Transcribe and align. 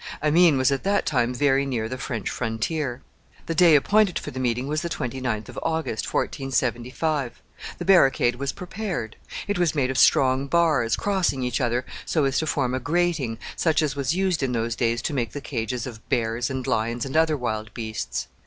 Amiens 0.23 0.57
was 0.57 0.71
at 0.71 0.81
that 0.81 1.05
time 1.05 1.31
very 1.31 1.63
near 1.63 1.87
the 1.87 1.99
French 1.99 2.27
frontier. 2.27 3.03
The 3.45 3.53
day 3.53 3.75
appointed 3.75 4.17
for 4.17 4.31
the 4.31 4.39
meeting 4.39 4.67
was 4.67 4.81
the 4.81 4.89
29th 4.89 5.47
of 5.47 5.59
August, 5.61 6.11
1475. 6.11 7.39
The 7.77 7.85
barricade 7.85 8.37
was 8.37 8.51
prepared. 8.51 9.15
It 9.47 9.59
was 9.59 9.75
made 9.75 9.91
of 9.91 9.99
strong 9.99 10.47
bars, 10.47 10.95
crossing 10.95 11.43
each 11.43 11.61
other 11.61 11.85
so 12.03 12.23
as 12.25 12.39
to 12.39 12.47
form 12.47 12.73
a 12.73 12.79
grating, 12.79 13.37
such 13.55 13.83
as 13.83 13.95
was 13.95 14.15
used 14.15 14.41
in 14.41 14.53
those 14.53 14.75
days 14.75 15.03
to 15.03 15.13
make 15.13 15.33
the 15.33 15.39
cages 15.39 15.85
of 15.85 16.09
bears, 16.09 16.49
and 16.49 16.65
lions, 16.65 17.05
and 17.05 17.15
other 17.15 17.37
wild 17.37 17.71
beasts. 17.75 18.27